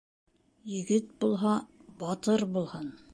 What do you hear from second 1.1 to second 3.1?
булһа, батыр булһын